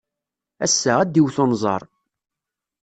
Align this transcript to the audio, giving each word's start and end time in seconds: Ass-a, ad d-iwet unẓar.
Ass-a, 0.65 0.93
ad 0.99 1.09
d-iwet 1.11 1.37
unẓar. 1.43 1.83